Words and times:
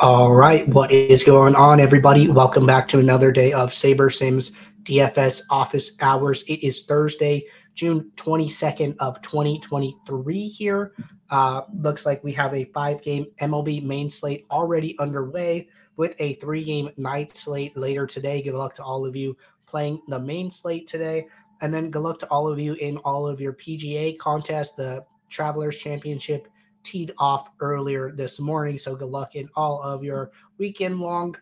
All 0.00 0.32
right, 0.32 0.68
what 0.68 0.92
is 0.92 1.24
going 1.24 1.56
on, 1.56 1.80
everybody? 1.80 2.28
Welcome 2.28 2.64
back 2.64 2.86
to 2.86 3.00
another 3.00 3.32
day 3.32 3.52
of 3.52 3.70
SaberSims 3.70 4.52
DFS 4.84 5.42
office 5.50 5.96
hours. 6.00 6.44
It 6.46 6.62
is 6.64 6.84
Thursday, 6.84 7.44
June 7.74 8.12
22nd 8.14 8.94
of 9.00 9.20
2023 9.22 10.46
here. 10.46 10.92
Uh, 11.30 11.62
looks 11.74 12.06
like 12.06 12.22
we 12.22 12.32
have 12.32 12.54
a 12.54 12.66
five-game 12.66 13.26
MLB 13.40 13.82
main 13.82 14.08
slate 14.08 14.46
already 14.52 14.96
underway 15.00 15.68
with 15.96 16.14
a 16.20 16.34
three-game 16.34 16.90
night 16.96 17.36
slate 17.36 17.76
later 17.76 18.06
today. 18.06 18.40
Good 18.40 18.54
luck 18.54 18.76
to 18.76 18.84
all 18.84 19.04
of 19.04 19.16
you 19.16 19.36
playing 19.66 20.00
the 20.06 20.20
main 20.20 20.48
slate 20.52 20.86
today. 20.86 21.26
And 21.60 21.74
then 21.74 21.90
good 21.90 22.02
luck 22.02 22.20
to 22.20 22.26
all 22.28 22.46
of 22.46 22.60
you 22.60 22.74
in 22.74 22.98
all 22.98 23.26
of 23.26 23.40
your 23.40 23.52
PGA 23.52 24.16
contests, 24.16 24.74
the 24.74 25.04
Travelers 25.28 25.76
Championship, 25.76 26.46
teed 26.82 27.12
off 27.18 27.50
earlier 27.60 28.12
this 28.12 28.40
morning. 28.40 28.78
So 28.78 28.94
good 28.94 29.10
luck 29.10 29.34
in 29.34 29.48
all 29.54 29.82
of 29.82 30.02
your 30.02 30.30
weekend 30.58 31.00
long, 31.00 31.36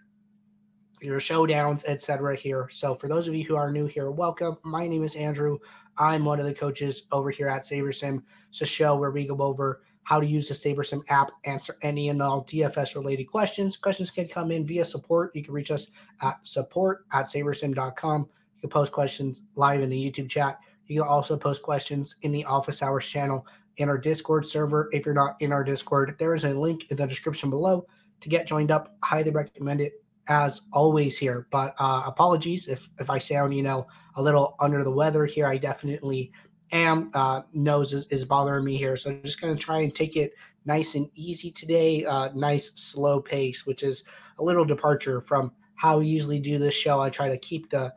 your 1.00 1.20
showdowns, 1.20 1.84
etc. 1.86 2.36
here. 2.36 2.68
So 2.70 2.94
for 2.94 3.08
those 3.08 3.28
of 3.28 3.34
you 3.34 3.44
who 3.44 3.56
are 3.56 3.70
new 3.70 3.86
here, 3.86 4.10
welcome. 4.10 4.56
My 4.64 4.86
name 4.86 5.04
is 5.04 5.16
Andrew. 5.16 5.58
I'm 5.98 6.24
one 6.24 6.40
of 6.40 6.46
the 6.46 6.54
coaches 6.54 7.04
over 7.12 7.30
here 7.30 7.48
at 7.48 7.62
SaberSim. 7.62 8.22
It's 8.50 8.60
a 8.60 8.66
show 8.66 8.96
where 8.96 9.10
we 9.10 9.26
go 9.26 9.36
over 9.38 9.82
how 10.06 10.20
to 10.20 10.26
use 10.26 10.46
the 10.46 10.54
SaberSim 10.54 11.02
app, 11.08 11.32
answer 11.44 11.76
any 11.82 12.10
and 12.10 12.22
all 12.22 12.44
DFS 12.44 12.94
related 12.94 13.24
questions. 13.24 13.76
Questions 13.76 14.08
can 14.08 14.28
come 14.28 14.52
in 14.52 14.64
via 14.64 14.84
support. 14.84 15.34
You 15.34 15.42
can 15.42 15.52
reach 15.52 15.72
us 15.72 15.88
at 16.22 16.38
support 16.44 17.06
at 17.12 17.26
sabersim.com. 17.26 18.20
You 18.20 18.60
can 18.60 18.70
post 18.70 18.92
questions 18.92 19.48
live 19.56 19.80
in 19.80 19.90
the 19.90 20.10
YouTube 20.10 20.28
chat. 20.28 20.60
You 20.86 21.00
can 21.00 21.08
also 21.08 21.36
post 21.36 21.64
questions 21.64 22.14
in 22.22 22.30
the 22.30 22.44
office 22.44 22.82
hours 22.82 23.04
channel 23.04 23.44
in 23.76 23.88
our 23.88 23.98
Discord 23.98 24.46
server. 24.46 24.88
If 24.92 25.04
you're 25.04 25.14
not 25.14 25.36
in 25.40 25.52
our 25.52 25.64
Discord, 25.64 26.16
there 26.18 26.34
is 26.34 26.44
a 26.44 26.54
link 26.54 26.90
in 26.90 26.96
the 26.96 27.06
description 27.06 27.50
below 27.50 27.86
to 28.20 28.28
get 28.28 28.46
joined 28.46 28.70
up. 28.70 28.96
Highly 29.02 29.30
recommend 29.30 29.80
it 29.80 30.02
as 30.28 30.62
always 30.72 31.16
here. 31.16 31.46
But 31.50 31.74
uh, 31.78 32.02
apologies 32.06 32.68
if 32.68 32.88
if 32.98 33.10
I 33.10 33.18
sound 33.18 33.54
you 33.54 33.62
know 33.62 33.86
a 34.16 34.22
little 34.22 34.56
under 34.60 34.82
the 34.82 34.90
weather 34.90 35.26
here. 35.26 35.46
I 35.46 35.58
definitely 35.58 36.32
am. 36.72 37.10
Uh, 37.14 37.42
nose 37.52 37.92
is, 37.92 38.06
is 38.06 38.24
bothering 38.24 38.64
me 38.64 38.76
here, 38.76 38.96
so 38.96 39.10
I'm 39.10 39.22
just 39.22 39.40
gonna 39.40 39.56
try 39.56 39.78
and 39.78 39.94
take 39.94 40.16
it 40.16 40.32
nice 40.64 40.94
and 40.94 41.08
easy 41.14 41.50
today. 41.50 42.04
Uh, 42.04 42.30
nice 42.34 42.72
slow 42.74 43.20
pace, 43.20 43.66
which 43.66 43.82
is 43.82 44.04
a 44.38 44.44
little 44.44 44.64
departure 44.64 45.20
from 45.20 45.52
how 45.74 45.98
we 45.98 46.06
usually 46.06 46.40
do 46.40 46.58
this 46.58 46.74
show. 46.74 47.00
I 47.00 47.10
try 47.10 47.28
to 47.28 47.38
keep 47.38 47.70
the 47.70 47.92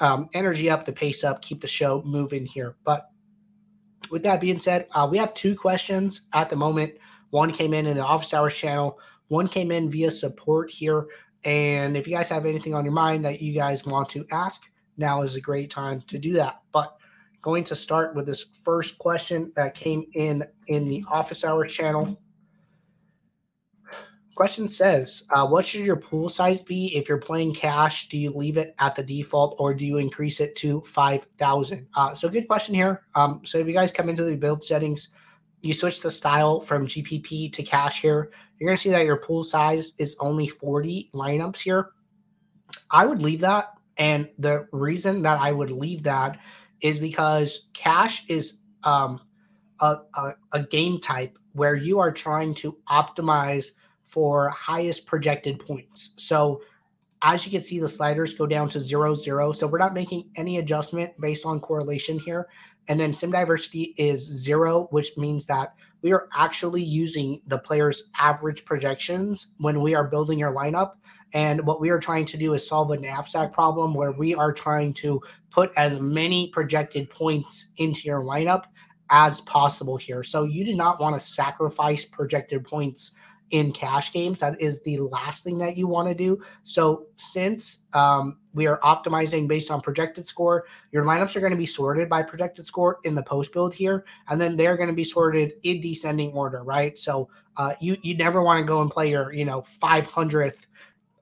um, 0.00 0.28
energy 0.32 0.70
up, 0.70 0.84
the 0.84 0.92
pace 0.92 1.24
up, 1.24 1.42
keep 1.42 1.60
the 1.60 1.66
show 1.66 2.02
moving 2.04 2.46
here. 2.46 2.76
But 2.84 3.10
with 4.10 4.22
that 4.22 4.40
being 4.40 4.58
said, 4.58 4.86
uh, 4.92 5.08
we 5.10 5.18
have 5.18 5.34
two 5.34 5.54
questions 5.54 6.22
at 6.32 6.50
the 6.50 6.56
moment. 6.56 6.94
One 7.30 7.52
came 7.52 7.74
in 7.74 7.86
in 7.86 7.96
the 7.96 8.04
office 8.04 8.32
hours 8.32 8.54
channel. 8.54 8.98
One 9.28 9.48
came 9.48 9.70
in 9.70 9.90
via 9.90 10.10
support 10.10 10.70
here. 10.70 11.06
And 11.44 11.96
if 11.96 12.06
you 12.06 12.14
guys 12.14 12.28
have 12.30 12.46
anything 12.46 12.74
on 12.74 12.84
your 12.84 12.92
mind 12.92 13.24
that 13.24 13.40
you 13.40 13.52
guys 13.52 13.84
want 13.84 14.08
to 14.10 14.26
ask, 14.32 14.62
now 14.96 15.22
is 15.22 15.36
a 15.36 15.40
great 15.40 15.70
time 15.70 16.02
to 16.08 16.18
do 16.18 16.32
that. 16.34 16.60
But 16.72 16.96
going 17.42 17.64
to 17.64 17.76
start 17.76 18.14
with 18.14 18.26
this 18.26 18.46
first 18.64 18.98
question 18.98 19.52
that 19.54 19.74
came 19.74 20.04
in 20.14 20.44
in 20.66 20.88
the 20.88 21.04
office 21.10 21.44
hours 21.44 21.72
channel. 21.72 22.20
Question 24.38 24.68
says, 24.68 25.24
uh, 25.30 25.44
what 25.44 25.66
should 25.66 25.84
your 25.84 25.96
pool 25.96 26.28
size 26.28 26.62
be 26.62 26.94
if 26.94 27.08
you're 27.08 27.18
playing 27.18 27.52
cash? 27.52 28.08
Do 28.08 28.16
you 28.16 28.30
leave 28.30 28.56
it 28.56 28.72
at 28.78 28.94
the 28.94 29.02
default 29.02 29.56
or 29.58 29.74
do 29.74 29.84
you 29.84 29.96
increase 29.96 30.38
it 30.38 30.54
to 30.58 30.80
5,000? 30.82 31.88
Uh, 31.96 32.14
so 32.14 32.28
good 32.28 32.46
question 32.46 32.72
here. 32.72 33.02
Um, 33.16 33.40
so 33.44 33.58
if 33.58 33.66
you 33.66 33.72
guys 33.72 33.90
come 33.90 34.08
into 34.08 34.22
the 34.22 34.36
build 34.36 34.62
settings, 34.62 35.08
you 35.60 35.74
switch 35.74 36.02
the 36.02 36.10
style 36.12 36.60
from 36.60 36.86
GPP 36.86 37.52
to 37.52 37.64
cash 37.64 38.00
here, 38.00 38.30
you're 38.60 38.68
going 38.68 38.76
to 38.76 38.80
see 38.80 38.90
that 38.90 39.04
your 39.04 39.16
pool 39.16 39.42
size 39.42 39.94
is 39.98 40.14
only 40.20 40.46
40 40.46 41.10
lineups 41.12 41.58
here. 41.58 41.90
I 42.92 43.06
would 43.06 43.22
leave 43.22 43.40
that. 43.40 43.72
And 43.96 44.30
the 44.38 44.68
reason 44.70 45.20
that 45.22 45.40
I 45.40 45.50
would 45.50 45.72
leave 45.72 46.04
that 46.04 46.38
is 46.80 47.00
because 47.00 47.70
cash 47.74 48.24
is 48.28 48.60
um, 48.84 49.20
a, 49.80 49.96
a, 50.14 50.34
a 50.52 50.62
game 50.62 51.00
type 51.00 51.36
where 51.54 51.74
you 51.74 51.98
are 51.98 52.12
trying 52.12 52.54
to 52.54 52.76
optimize– 52.88 53.72
for 54.08 54.48
highest 54.48 55.06
projected 55.06 55.58
points. 55.58 56.14
So 56.16 56.62
as 57.22 57.44
you 57.44 57.52
can 57.52 57.62
see, 57.62 57.78
the 57.78 57.88
sliders 57.88 58.34
go 58.34 58.46
down 58.46 58.68
to 58.70 58.80
zero, 58.80 59.14
zero. 59.14 59.52
So 59.52 59.66
we're 59.66 59.78
not 59.78 59.94
making 59.94 60.30
any 60.36 60.58
adjustment 60.58 61.12
based 61.20 61.44
on 61.44 61.60
correlation 61.60 62.18
here. 62.18 62.48
And 62.88 62.98
then 62.98 63.12
sim 63.12 63.30
diversity 63.30 63.94
is 63.98 64.20
zero, 64.20 64.88
which 64.90 65.16
means 65.16 65.44
that 65.46 65.74
we 66.00 66.12
are 66.12 66.28
actually 66.34 66.82
using 66.82 67.42
the 67.46 67.58
player's 67.58 68.10
average 68.18 68.64
projections 68.64 69.54
when 69.58 69.82
we 69.82 69.94
are 69.94 70.08
building 70.08 70.38
your 70.38 70.54
lineup. 70.54 70.92
And 71.34 71.66
what 71.66 71.80
we 71.80 71.90
are 71.90 71.98
trying 71.98 72.24
to 72.26 72.38
do 72.38 72.54
is 72.54 72.66
solve 72.66 72.90
a 72.90 72.96
knapsack 72.96 73.52
problem 73.52 73.94
where 73.94 74.12
we 74.12 74.34
are 74.34 74.52
trying 74.52 74.94
to 74.94 75.20
put 75.50 75.72
as 75.76 76.00
many 76.00 76.48
projected 76.50 77.10
points 77.10 77.68
into 77.76 78.02
your 78.04 78.22
lineup 78.22 78.64
as 79.10 79.40
possible 79.42 79.96
here. 79.96 80.22
So 80.22 80.44
you 80.44 80.64
do 80.64 80.74
not 80.74 81.00
want 81.00 81.14
to 81.14 81.20
sacrifice 81.20 82.04
projected 82.04 82.64
points 82.64 83.12
in 83.50 83.72
cash 83.72 84.12
games. 84.12 84.40
That 84.40 84.60
is 84.60 84.80
the 84.82 84.98
last 84.98 85.44
thing 85.44 85.58
that 85.58 85.76
you 85.76 85.86
want 85.86 86.08
to 86.08 86.14
do. 86.14 86.42
So, 86.64 87.06
since 87.16 87.84
um, 87.92 88.38
we 88.54 88.66
are 88.66 88.78
optimizing 88.80 89.48
based 89.48 89.70
on 89.70 89.80
projected 89.80 90.26
score, 90.26 90.66
your 90.92 91.04
lineups 91.04 91.36
are 91.36 91.40
going 91.40 91.52
to 91.52 91.58
be 91.58 91.66
sorted 91.66 92.08
by 92.08 92.22
projected 92.22 92.66
score 92.66 92.98
in 93.04 93.14
the 93.14 93.22
post 93.22 93.52
build 93.52 93.74
here, 93.74 94.04
and 94.28 94.40
then 94.40 94.56
they're 94.56 94.76
going 94.76 94.90
to 94.90 94.94
be 94.94 95.04
sorted 95.04 95.54
in 95.62 95.80
descending 95.80 96.32
order, 96.32 96.62
right? 96.62 96.98
So, 96.98 97.28
uh, 97.56 97.74
you 97.80 97.96
you 98.02 98.16
never 98.16 98.42
want 98.42 98.60
to 98.60 98.64
go 98.64 98.82
and 98.82 98.90
play 98.90 99.10
your 99.10 99.32
you 99.32 99.44
know 99.44 99.64
500th 99.82 100.66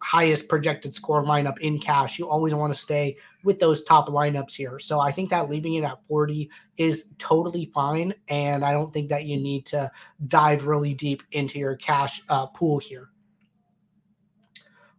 highest 0.03 0.49
projected 0.49 0.95
score 0.95 1.25
lineup 1.25 1.59
in 1.59 1.79
cash. 1.79 2.19
You 2.19 2.29
always 2.29 2.55
want 2.55 2.73
to 2.73 2.79
stay 2.79 3.17
with 3.45 3.59
those 3.59 3.83
top 3.83 4.09
lineups 4.09 4.55
here. 4.55 4.79
So 4.79 5.01
I 5.01 5.11
think 5.11 5.31
that 5.31 5.49
leaving 5.49 5.75
it 5.75 5.84
at 5.84 6.05
40 6.07 6.51
is 6.77 7.07
totally 7.19 7.71
fine. 7.75 8.15
And 8.29 8.65
I 8.65 8.73
don't 8.73 8.93
think 8.93 9.09
that 9.09 9.25
you 9.25 9.37
need 9.37 9.67
to 9.67 9.91
dive 10.29 10.67
really 10.67 10.95
deep 10.95 11.23
into 11.33 11.59
your 11.59 11.77
cash 11.77 12.23
uh, 12.29 12.47
pool 12.47 12.79
here. 12.79 13.11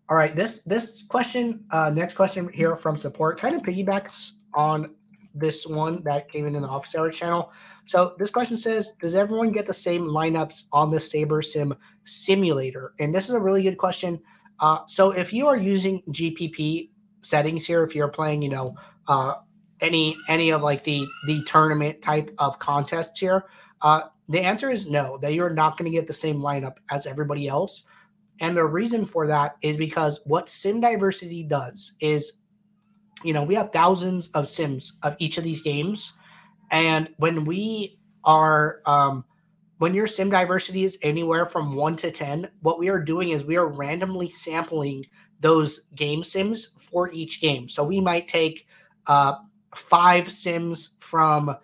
All 0.09 0.15
right, 0.15 0.33
this 0.33 0.61
this 0.61 1.03
question, 1.09 1.65
uh, 1.71 1.89
next 1.89 2.15
question 2.15 2.47
here 2.47 2.77
from 2.77 2.95
support, 2.95 3.37
kind 3.37 3.55
of 3.55 3.61
piggybacks 3.61 4.31
on 4.53 4.95
this 5.35 5.67
one 5.67 6.01
that 6.03 6.31
came 6.31 6.47
in 6.47 6.55
in 6.55 6.61
the 6.61 6.67
office 6.67 6.95
hour 6.95 7.11
channel. 7.11 7.51
So 7.85 8.15
this 8.17 8.31
question 8.31 8.57
says, 8.57 8.93
does 9.01 9.15
everyone 9.15 9.51
get 9.51 9.67
the 9.67 9.73
same 9.73 10.05
lineups 10.05 10.63
on 10.71 10.91
the 10.91 10.97
SaberSim 10.97 11.75
simulator? 12.05 12.93
And 12.99 13.13
this 13.13 13.29
is 13.29 13.35
a 13.35 13.39
really 13.39 13.63
good 13.63 13.77
question. 13.77 14.21
Uh, 14.59 14.79
so 14.87 15.11
if 15.11 15.31
you 15.33 15.47
are 15.47 15.57
using 15.57 16.01
GPP 16.09 16.89
settings 17.21 17.65
here, 17.65 17.83
if 17.83 17.95
you're 17.95 18.07
playing, 18.07 18.41
you 18.41 18.49
know, 18.49 18.75
uh, 19.07 19.35
any 19.81 20.17
any 20.27 20.51
of 20.51 20.61
like 20.61 20.83
the 20.83 21.05
the 21.27 21.43
tournament 21.43 22.01
type 22.01 22.33
of 22.39 22.57
contests 22.57 23.19
here, 23.19 23.45
uh, 23.81 24.03
the 24.27 24.39
answer 24.39 24.71
is 24.71 24.89
no. 24.89 25.17
That 25.19 25.33
you're 25.33 25.49
not 25.49 25.77
going 25.77 25.89
to 25.89 25.95
get 25.95 26.07
the 26.07 26.13
same 26.13 26.37
lineup 26.37 26.77
as 26.89 27.05
everybody 27.05 27.47
else, 27.47 27.83
and 28.39 28.57
the 28.57 28.65
reason 28.65 29.05
for 29.05 29.27
that 29.27 29.57
is 29.61 29.77
because 29.77 30.21
what 30.25 30.49
Sim 30.49 30.81
Diversity 30.81 31.43
does 31.43 31.93
is, 31.99 32.33
you 33.23 33.33
know, 33.33 33.43
we 33.43 33.55
have 33.55 33.71
thousands 33.71 34.29
of 34.29 34.47
sims 34.47 34.97
of 35.03 35.15
each 35.19 35.37
of 35.37 35.43
these 35.43 35.61
games, 35.61 36.13
and 36.71 37.09
when 37.17 37.45
we 37.45 37.99
are 38.23 38.81
um, 38.87 39.23
when 39.77 39.93
your 39.93 40.07
sim 40.07 40.29
diversity 40.29 40.83
is 40.83 40.97
anywhere 41.01 41.45
from 41.45 41.75
one 41.75 41.95
to 41.97 42.11
10, 42.11 42.49
what 42.61 42.79
we 42.79 42.89
are 42.89 42.99
doing 42.99 43.29
is 43.29 43.45
we 43.45 43.57
are 43.57 43.67
randomly 43.67 44.29
sampling 44.29 45.05
those 45.39 45.85
game 45.95 46.23
sims 46.23 46.71
for 46.79 47.11
each 47.11 47.41
game. 47.41 47.69
So 47.69 47.83
we 47.83 48.01
might 48.01 48.27
take 48.27 48.67
uh, 49.05 49.35
five 49.75 50.31
sims 50.31 50.95
from 50.99 51.55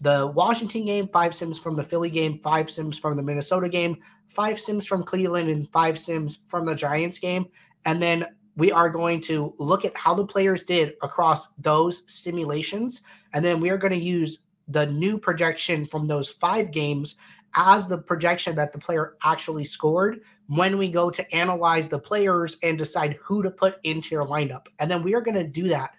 the 0.00 0.30
Washington 0.34 0.84
game, 0.84 1.08
five 1.08 1.34
sims 1.34 1.58
from 1.58 1.76
the 1.76 1.84
Philly 1.84 2.10
game, 2.10 2.38
five 2.40 2.70
sims 2.70 2.98
from 2.98 3.16
the 3.16 3.22
Minnesota 3.22 3.68
game, 3.68 3.96
five 4.26 4.60
sims 4.60 4.86
from 4.86 5.02
Cleveland, 5.02 5.48
and 5.48 5.68
five 5.70 5.98
sims 5.98 6.40
from 6.48 6.66
the 6.66 6.74
Giants 6.74 7.18
game. 7.18 7.46
And 7.84 8.02
then 8.02 8.26
we 8.56 8.70
are 8.70 8.90
going 8.90 9.20
to 9.22 9.54
look 9.58 9.84
at 9.84 9.96
how 9.96 10.14
the 10.14 10.26
players 10.26 10.64
did 10.64 10.94
across 11.02 11.48
those 11.58 12.02
simulations. 12.06 13.02
And 13.32 13.44
then 13.44 13.60
we 13.60 13.70
are 13.70 13.78
going 13.78 13.92
to 13.92 13.98
use 13.98 14.42
the 14.68 14.86
new 14.86 15.18
projection 15.18 15.86
from 15.86 16.06
those 16.06 16.28
five 16.28 16.70
games 16.70 17.16
as 17.56 17.86
the 17.86 17.98
projection 17.98 18.54
that 18.56 18.72
the 18.72 18.78
player 18.78 19.16
actually 19.24 19.64
scored 19.64 20.20
when 20.46 20.78
we 20.78 20.90
go 20.90 21.10
to 21.10 21.34
analyze 21.34 21.88
the 21.88 21.98
players 21.98 22.56
and 22.62 22.78
decide 22.78 23.18
who 23.22 23.42
to 23.42 23.50
put 23.50 23.76
into 23.84 24.14
your 24.14 24.26
lineup. 24.26 24.66
And 24.78 24.90
then 24.90 25.02
we 25.02 25.14
are 25.14 25.20
going 25.20 25.36
to 25.36 25.46
do 25.46 25.68
that 25.68 25.94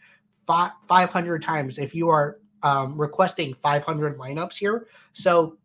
500 0.47 1.41
times 1.41 1.77
if 1.77 1.95
you 1.95 2.09
are 2.09 2.39
um, 2.63 3.00
requesting 3.00 3.53
500 3.53 4.17
lineups 4.17 4.57
here. 4.57 4.88
So 5.13 5.57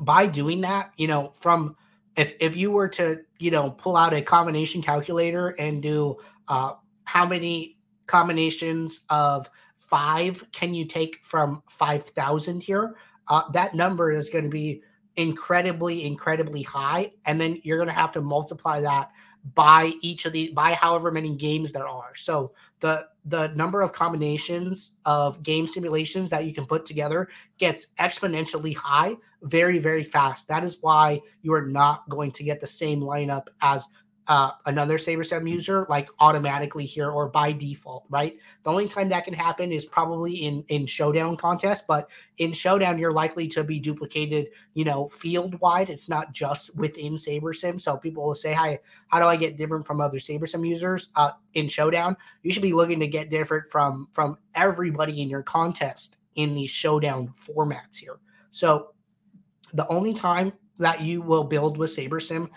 by 0.00 0.26
doing 0.26 0.60
that, 0.62 0.92
you 0.96 1.08
know, 1.08 1.32
from 1.34 1.76
if 2.16 2.32
if 2.40 2.56
you 2.56 2.70
were 2.70 2.88
to 2.88 3.20
you 3.38 3.50
know 3.50 3.70
pull 3.70 3.96
out 3.96 4.12
a 4.12 4.20
combination 4.20 4.82
calculator 4.82 5.50
and 5.50 5.82
do 5.82 6.16
uh, 6.48 6.72
how 7.04 7.26
many 7.26 7.78
combinations 8.06 9.00
of 9.08 9.48
five 9.78 10.44
can 10.52 10.72
you 10.72 10.84
take 10.84 11.18
from 11.22 11.62
5,000 11.68 12.62
here, 12.62 12.96
uh, 13.28 13.42
that 13.50 13.74
number 13.74 14.12
is 14.12 14.30
going 14.30 14.44
to 14.44 14.50
be 14.50 14.82
incredibly, 15.20 16.04
incredibly 16.04 16.62
high. 16.62 17.12
And 17.26 17.40
then 17.40 17.60
you're 17.62 17.76
going 17.78 17.88
to 17.88 17.94
have 17.94 18.12
to 18.12 18.20
multiply 18.20 18.80
that 18.80 19.10
by 19.54 19.92
each 20.02 20.26
of 20.26 20.32
the 20.32 20.52
by 20.52 20.74
however 20.74 21.10
many 21.10 21.34
games 21.36 21.72
there 21.72 21.86
are. 21.86 22.14
So 22.14 22.52
the 22.80 23.06
the 23.24 23.48
number 23.48 23.80
of 23.80 23.92
combinations 23.92 24.96
of 25.04 25.42
game 25.42 25.66
simulations 25.66 26.30
that 26.30 26.44
you 26.44 26.54
can 26.54 26.66
put 26.66 26.84
together 26.84 27.28
gets 27.58 27.88
exponentially 27.98 28.74
high 28.74 29.16
very 29.42 29.78
very 29.78 30.04
fast. 30.04 30.48
That 30.48 30.64
is 30.64 30.78
why 30.80 31.20
you 31.42 31.54
are 31.54 31.64
not 31.64 32.08
going 32.08 32.32
to 32.32 32.44
get 32.44 32.60
the 32.60 32.66
same 32.66 33.00
lineup 33.00 33.46
as 33.62 33.86
uh, 34.30 34.52
another 34.66 34.96
SaberSim 34.96 35.50
user 35.50 35.86
like 35.90 36.08
automatically 36.20 36.86
here 36.86 37.10
or 37.10 37.28
by 37.28 37.50
default, 37.50 38.04
right? 38.10 38.38
The 38.62 38.70
only 38.70 38.86
time 38.86 39.08
that 39.08 39.24
can 39.24 39.34
happen 39.34 39.72
is 39.72 39.84
probably 39.84 40.32
in 40.32 40.64
in 40.68 40.86
showdown 40.86 41.36
contests, 41.36 41.82
but 41.82 42.08
in 42.38 42.52
showdown 42.52 42.96
you're 42.96 43.12
likely 43.12 43.48
to 43.48 43.64
be 43.64 43.80
duplicated, 43.80 44.50
you 44.74 44.84
know, 44.84 45.08
field 45.08 45.60
wide. 45.60 45.90
It's 45.90 46.08
not 46.08 46.30
just 46.30 46.76
within 46.76 47.14
SaberSim. 47.14 47.80
So 47.80 47.96
people 47.96 48.22
will 48.22 48.36
say, 48.36 48.52
"Hi, 48.52 48.78
how 49.08 49.18
do 49.18 49.24
I 49.24 49.34
get 49.34 49.56
different 49.56 49.84
from 49.84 50.00
other 50.00 50.18
SaberSim 50.18 50.64
users?" 50.64 51.08
Uh, 51.16 51.32
in 51.54 51.66
showdown, 51.66 52.16
you 52.44 52.52
should 52.52 52.62
be 52.62 52.72
looking 52.72 53.00
to 53.00 53.08
get 53.08 53.30
different 53.30 53.68
from 53.68 54.06
from 54.12 54.38
everybody 54.54 55.20
in 55.22 55.28
your 55.28 55.42
contest 55.42 56.18
in 56.36 56.54
these 56.54 56.70
showdown 56.70 57.34
formats 57.36 57.96
here. 57.96 58.20
So 58.52 58.92
the 59.74 59.88
only 59.88 60.14
time 60.14 60.52
that 60.78 61.00
you 61.00 61.20
will 61.20 61.44
build 61.44 61.78
with 61.78 61.90
SaberSim 61.90 62.48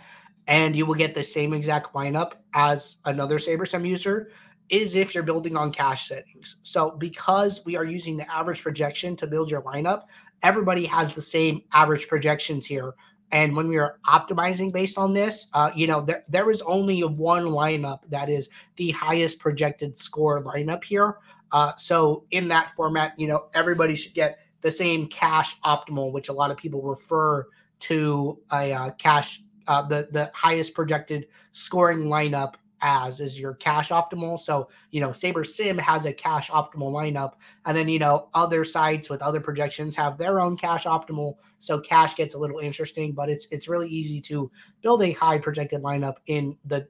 and 0.48 0.75
you 0.75 0.86
will 0.86 0.95
get 0.95 1.13
the 1.13 1.24
same 1.24 1.54
exact 1.54 1.94
lineup 1.94 2.34
as 2.54 2.98
another 3.06 3.38
SaberSim 3.38 3.88
user 3.88 4.30
is 4.69 4.95
if 4.95 5.13
you're 5.13 5.24
building 5.24 5.56
on 5.56 5.72
cash 5.72 6.07
settings. 6.07 6.57
So 6.63 6.92
because 6.92 7.63
we 7.66 7.75
are 7.75 7.86
using 7.86 8.18
the 8.18 8.31
average 8.31 8.63
projection 8.63 9.16
to 9.18 9.28
build 9.28 9.51
your 9.51 9.62
lineup, 9.62 10.04
everybody 10.42 10.86
has 10.86 11.13
the 11.13 11.22
same 11.22 11.63
average 11.74 12.07
projections 12.07 12.66
here. 12.66 12.95
And 13.31 13.56
when 13.56 13.68
we 13.68 13.78
are 13.78 14.00
optimizing 14.07 14.72
based 14.72 14.98
on 14.98 15.13
this, 15.13 15.50
uh, 15.54 15.72
you 15.75 15.88
know, 15.88 16.01
there, 16.01 16.24
there 16.28 16.50
is 16.51 16.62
only 16.63 17.01
one 17.01 17.46
lineup 17.46 18.00
that 18.10 18.30
is 18.30 18.50
the 18.75 18.92
highest 18.92 19.39
projected 19.39 19.98
score 19.98 20.44
lineup 20.44 20.84
here. 20.84 21.18
Uh, 21.51 21.74
so 21.75 22.25
in 22.31 22.48
that 22.50 22.72
format, 22.75 23.18
you 23.18 23.28
know, 23.28 23.46
everybody 23.54 23.96
should 23.96 24.13
get 24.13 24.39
the 24.62 24.72
same 24.72 25.07
cash 25.07 25.60
optimal, 25.62 26.13
which 26.13 26.30
a 26.30 26.34
lot 26.34 26.51
of 26.51 26.57
people 26.57 26.81
refer 26.81 27.48
to 27.80 28.39
a 28.51 28.72
uh, 28.72 28.92
cash 28.92 29.42
uh, 29.68 29.81
the 29.83 30.07
the 30.12 30.31
highest 30.33 30.74
projected 30.74 31.27
scoring 31.51 32.06
lineup 32.06 32.56
as 32.83 33.21
is 33.21 33.39
your 33.39 33.56
cash 33.56 33.89
optimal. 33.89 34.38
So, 34.38 34.69
you 34.92 35.00
know, 35.00 35.10
SaberSim 35.10 35.80
has 35.80 36.06
a 36.06 36.13
cash 36.13 36.50
optimal 36.51 36.92
lineup. 36.92 37.33
And 37.65 37.75
then, 37.75 37.88
you 37.88 37.98
know, 37.98 38.27
other 38.33 38.63
sites 38.65 39.10
with 39.10 39.21
other 39.21 39.39
projections 39.39 39.95
have 39.95 40.18
their 40.18 40.39
own 40.39 40.57
cash 40.57 40.83
optimal. 40.83 41.36
So 41.60 41.80
cash 41.80 42.15
gets 42.15 42.36
a 42.36 42.38
little 42.38 42.60
interesting, 42.60 43.13
but 43.13 43.30
it's 43.30 43.48
it's 43.51 43.69
really 43.69 43.88
easy 43.88 44.19
to 44.21 44.51
build 44.81 45.01
a 45.01 45.13
high 45.13 45.39
projected 45.39 45.81
lineup 45.81 46.15
in 46.27 46.57
the 46.65 46.81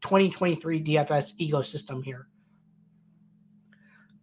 2023 0.00 0.82
DFS 0.82 1.34
ecosystem 1.38 2.02
here. 2.02 2.28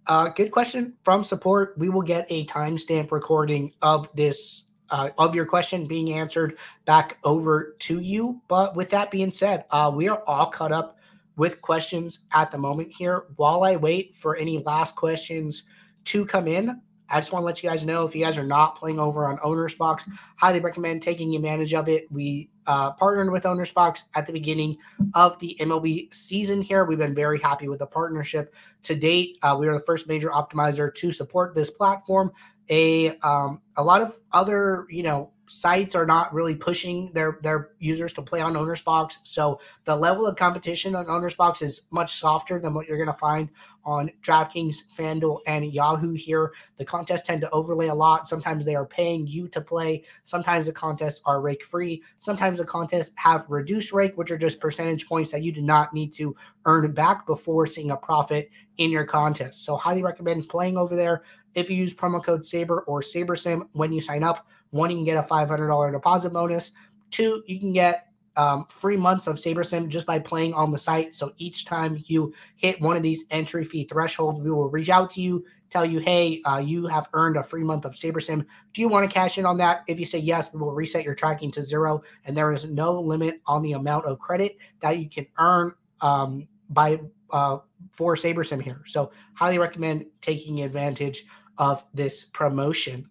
Uh, 0.08 0.30
good 0.30 0.50
question 0.50 0.96
from 1.04 1.24
support. 1.24 1.76
We 1.78 1.90
will 1.90 2.02
get 2.02 2.26
a 2.30 2.46
timestamp 2.48 3.12
recording 3.12 3.72
of 3.84 4.10
this 4.16 4.69
uh, 4.92 5.10
of 5.18 5.36
your 5.36 5.46
question 5.46 5.88
being 5.88 6.14
answered 6.14 6.58
back 6.86 7.18
over 7.24 7.76
to 7.80 8.00
you. 8.00 8.42
But 8.48 8.76
with 8.76 8.90
that 8.92 9.12
being 9.12 9.32
said, 9.32 9.66
uh, 9.72 9.92
we 9.94 10.08
are 10.10 10.24
all 10.28 10.48
caught 10.48 10.72
up 10.72 10.98
with 11.36 11.62
questions 11.62 12.22
at 12.34 12.52
the 12.52 12.58
moment 12.58 12.92
here. 12.92 13.26
While 13.38 13.64
I 13.64 13.76
wait 13.76 14.16
for 14.16 14.36
any 14.36 14.60
last 14.60 14.96
questions 14.96 15.64
to 16.06 16.26
come 16.26 16.48
in, 16.48 16.82
I 17.12 17.20
just 17.20 17.32
want 17.32 17.42
to 17.42 17.46
let 17.48 17.64
you 17.64 17.70
guys 17.70 17.86
know 17.86 18.06
if 18.06 18.14
you 18.14 18.24
guys 18.24 18.38
are 18.38 18.46
not 18.46 18.76
playing 18.76 19.00
over 19.00 19.26
on 19.26 19.38
OwnersBox, 19.40 20.10
highly 20.36 20.60
recommend 20.60 21.02
taking 21.02 21.36
advantage 21.36 21.74
of 21.74 21.90
it. 21.90 22.12
We 22.12 22.50
uh, 22.68 22.92
partnered 22.92 23.32
with 23.32 23.44
OwnersBox 23.44 24.04
at 24.16 24.28
the 24.28 24.34
beginning 24.34 24.78
of 25.16 25.40
the 25.40 25.58
MLB 25.60 26.14
season 26.14 26.62
here. 26.62 26.86
We've 26.86 27.00
been 27.00 27.16
very 27.16 27.40
happy 27.40 27.68
with 27.68 27.80
the 27.80 27.88
partnership 27.88 28.54
to 28.84 28.96
date. 28.96 29.40
Uh, 29.42 29.58
we 29.60 29.68
are 29.68 29.74
the 29.74 29.86
first 29.86 30.08
major 30.08 30.30
optimizer 30.30 30.94
to 30.94 31.12
support 31.12 31.56
this 31.56 31.72
platform 31.72 32.32
a 32.70 33.18
um, 33.20 33.62
a 33.76 33.84
lot 33.84 34.02
of 34.02 34.18
other 34.32 34.86
you 34.90 35.04
know 35.04 35.32
sites 35.50 35.96
are 35.96 36.06
not 36.06 36.34
really 36.34 36.56
pushing 36.56 37.12
their 37.14 37.40
their 37.42 37.72
users 37.80 38.14
to 38.14 38.22
play 38.22 38.40
on 38.40 38.54
OwnersBox. 38.54 39.20
So 39.24 39.60
the 39.86 39.96
level 39.96 40.26
of 40.26 40.36
competition 40.36 40.96
on 40.96 41.06
OwnersBox 41.06 41.62
is 41.62 41.88
much 41.92 42.16
softer 42.16 42.60
than 42.60 42.74
what 42.74 42.88
you're 42.88 42.98
going 42.98 43.08
to 43.08 43.20
find 43.20 43.50
on 43.84 44.12
draftkings 44.22 44.78
fanduel 44.96 45.40
and 45.48 45.74
yahoo 45.74 46.14
here. 46.14 46.54
The 46.78 46.86
contests 46.86 47.24
tend 47.24 47.42
to 47.42 47.50
overlay 47.50 47.88
a 47.88 47.96
lot. 47.96 48.28
Sometimes 48.28 48.66
they 48.66 48.76
are 48.76 48.86
paying 48.86 49.26
you 49.26 49.48
to 49.50 49.62
play. 49.62 50.04
Sometimes 50.24 50.68
the 50.68 50.74
contests 50.74 51.22
are 51.26 51.42
rake 51.42 51.64
free. 51.64 52.04
Sometimes 52.18 52.60
the 52.60 52.66
contests 52.66 53.14
have 53.16 53.46
reduced 53.50 53.92
rake 53.92 54.18
which 54.18 54.32
are 54.32 54.38
just 54.38 54.60
percentage 54.60 55.08
points 55.08 55.32
that 55.32 55.44
you 55.44 55.52
do 55.52 55.62
not 55.62 55.94
need 55.94 56.14
to 56.14 56.36
earn 56.66 56.92
back 56.92 57.26
before 57.26 57.66
seeing 57.66 57.92
a 57.92 57.98
profit 57.98 58.52
in 58.78 58.92
your 58.92 59.06
contest. 59.06 59.66
So 59.66 59.76
highly 59.76 60.04
recommend 60.04 60.50
playing 60.50 60.78
over 60.78 60.96
there. 60.96 61.24
If 61.56 61.70
you 61.70 61.76
use 61.76 61.94
promo 61.94 62.24
code 62.24 62.46
SABER 62.46 62.82
or 62.82 63.02
SaberSim 63.02 63.68
when 63.74 63.92
you 63.92 64.02
sign 64.02 64.24
up. 64.24 64.46
One, 64.72 64.90
you 64.90 64.98
can 64.98 65.06
get 65.06 65.18
a 65.18 65.28
$500 65.28 65.92
deposit 65.92 66.32
bonus. 66.32 66.72
Two, 67.12 67.44
you 67.48 67.60
can 67.60 67.74
get 67.74 68.06
um, 68.36 68.66
free 68.70 68.96
months 68.96 69.28
of 69.28 69.36
SaberSim 69.36 69.90
just 69.90 70.06
by 70.06 70.20
playing 70.20 70.54
on 70.54 70.72
the 70.72 70.78
site. 70.78 71.14
So 71.14 71.34
each 71.38 71.66
time 71.66 72.02
you 72.06 72.34
hit 72.56 72.80
one 72.80 72.96
of 72.96 73.04
these 73.04 73.26
entry 73.32 73.66
fee 73.66 73.86
thresholds, 73.86 74.40
we 74.40 74.52
will 74.52 74.70
reach 74.70 74.90
out 74.90 75.10
to 75.12 75.22
you, 75.22 75.44
tell 75.70 75.86
you, 75.86 76.00
hey, 76.00 76.42
uh, 76.46 76.60
you 76.60 76.88
have 76.88 77.10
earned 77.14 77.36
a 77.36 77.44
free 77.44 77.64
month 77.64 77.86
of 77.86 77.94
SaberSim. 77.94 78.46
Do 78.74 78.82
you 78.82 78.88
want 78.88 79.10
to 79.10 79.14
cash 79.14 79.38
in 79.38 79.46
on 79.46 79.58
that? 79.58 79.82
If 79.88 80.00
you 80.00 80.06
say 80.06 80.20
yes, 80.20 80.54
we 80.54 80.60
will 80.60 80.74
reset 80.74 81.04
your 81.04 81.16
tracking 81.16 81.52
to 81.52 81.64
zero. 81.64 82.02
And 82.26 82.38
there 82.38 82.54
is 82.54 82.66
no 82.66 83.00
limit 83.00 83.42
on 83.46 83.62
the 83.62 83.74
amount 83.74 84.06
of 84.06 84.20
credit 84.20 84.58
that 84.82 85.00
you 85.00 85.10
can 85.10 85.28
earn 85.38 85.74
um, 86.02 86.48
by 86.70 87.02
uh, 87.32 87.58
for 87.92 88.16
SaberSim 88.16 88.62
here. 88.62 88.82
So 88.86 89.12
highly 89.34 89.58
recommend 89.58 90.06
taking 90.22 90.62
advantage 90.62 91.26
of 91.58 91.84
this 91.94 92.26
promotion. 92.26 93.10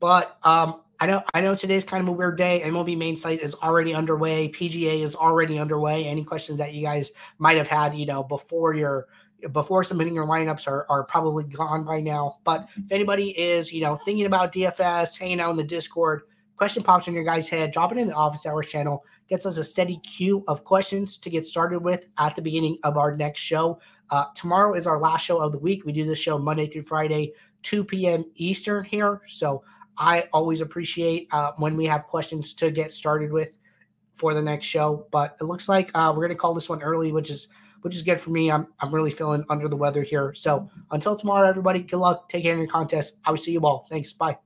But 0.00 0.38
um, 0.42 0.80
I 0.98 1.06
know 1.06 1.22
I 1.32 1.40
know 1.40 1.54
today's 1.54 1.84
kind 1.84 2.02
of 2.02 2.08
a 2.08 2.12
weird 2.12 2.36
day. 2.36 2.62
MLB 2.64 2.96
main 2.96 3.16
site 3.16 3.40
is 3.40 3.54
already 3.54 3.94
underway. 3.94 4.48
PGA 4.48 5.02
is 5.02 5.14
already 5.14 5.58
underway. 5.58 6.06
Any 6.06 6.24
questions 6.24 6.58
that 6.58 6.74
you 6.74 6.82
guys 6.82 7.12
might 7.38 7.56
have 7.56 7.68
had, 7.68 7.94
you 7.94 8.06
know, 8.06 8.22
before 8.22 8.74
your 8.74 9.06
before 9.52 9.82
submitting 9.84 10.14
your 10.14 10.26
lineups 10.26 10.68
are, 10.68 10.86
are 10.90 11.04
probably 11.04 11.44
gone 11.44 11.84
by 11.84 12.00
now. 12.00 12.38
But 12.44 12.68
if 12.76 12.90
anybody 12.90 13.30
is, 13.38 13.72
you 13.72 13.80
know, 13.80 13.96
thinking 13.96 14.26
about 14.26 14.52
DFS, 14.52 15.18
hanging 15.18 15.40
out 15.40 15.50
in 15.50 15.56
the 15.56 15.64
Discord, 15.64 16.22
question 16.56 16.82
pops 16.82 17.08
in 17.08 17.14
your 17.14 17.24
guys' 17.24 17.48
head, 17.48 17.72
drop 17.72 17.90
it 17.92 17.96
in 17.96 18.06
the 18.06 18.14
office 18.14 18.44
hours 18.44 18.66
channel, 18.66 19.02
gets 19.28 19.46
us 19.46 19.56
a 19.56 19.64
steady 19.64 19.98
queue 20.02 20.44
of 20.46 20.64
questions 20.64 21.16
to 21.16 21.30
get 21.30 21.46
started 21.46 21.78
with 21.78 22.06
at 22.18 22.36
the 22.36 22.42
beginning 22.42 22.76
of 22.84 22.98
our 22.98 23.16
next 23.16 23.40
show. 23.40 23.80
Uh, 24.10 24.24
tomorrow 24.34 24.74
is 24.74 24.86
our 24.86 25.00
last 25.00 25.24
show 25.24 25.38
of 25.38 25.52
the 25.52 25.58
week. 25.58 25.86
We 25.86 25.92
do 25.92 26.04
this 26.04 26.18
show 26.18 26.38
Monday 26.38 26.66
through 26.66 26.82
Friday, 26.82 27.32
2 27.62 27.84
p.m. 27.84 28.24
Eastern 28.34 28.84
here. 28.84 29.22
So 29.26 29.62
I 30.00 30.24
always 30.32 30.62
appreciate 30.62 31.28
uh, 31.30 31.52
when 31.58 31.76
we 31.76 31.84
have 31.86 32.06
questions 32.06 32.54
to 32.54 32.70
get 32.70 32.90
started 32.90 33.30
with 33.30 33.58
for 34.16 34.34
the 34.34 34.42
next 34.42 34.66
show. 34.66 35.06
But 35.12 35.36
it 35.40 35.44
looks 35.44 35.68
like 35.68 35.90
uh, 35.94 36.12
we're 36.16 36.22
going 36.22 36.30
to 36.30 36.40
call 36.40 36.54
this 36.54 36.68
one 36.68 36.82
early, 36.82 37.12
which 37.12 37.30
is 37.30 37.48
which 37.82 37.94
is 37.94 38.02
good 38.02 38.20
for 38.20 38.30
me. 38.30 38.50
I'm 38.50 38.66
I'm 38.80 38.92
really 38.92 39.10
feeling 39.10 39.44
under 39.50 39.68
the 39.68 39.76
weather 39.76 40.02
here. 40.02 40.34
So 40.34 40.68
until 40.90 41.14
tomorrow, 41.14 41.48
everybody, 41.48 41.82
good 41.82 41.98
luck. 41.98 42.28
Take 42.28 42.42
care 42.42 42.54
in 42.54 42.58
your 42.58 42.68
contest. 42.68 43.18
I 43.24 43.30
will 43.30 43.38
see 43.38 43.52
you 43.52 43.60
all. 43.60 43.86
Thanks. 43.90 44.12
Bye. 44.12 44.38